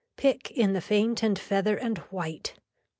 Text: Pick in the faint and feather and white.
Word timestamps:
Pick 0.17 0.49
in 0.49 0.73
the 0.73 0.81
faint 0.81 1.21
and 1.21 1.37
feather 1.37 1.77
and 1.77 1.99
white. 2.09 2.55